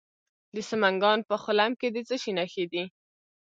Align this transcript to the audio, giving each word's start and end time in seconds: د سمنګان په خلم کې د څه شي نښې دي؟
د 0.55 0.57
سمنګان 0.69 1.19
په 1.29 1.35
خلم 1.43 1.71
کې 1.79 1.87
د 1.91 1.97
څه 2.07 2.15
شي 2.21 2.31
نښې 2.37 2.65
دي؟ 2.71 2.83